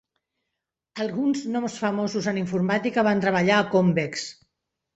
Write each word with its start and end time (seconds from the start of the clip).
Alguns 1.05 1.43
noms 1.57 1.75
famosos 1.83 2.31
en 2.33 2.41
informàtica 2.45 3.07
van 3.11 3.25
treballar 3.29 3.61
a 3.61 3.69
Convex. 3.77 4.29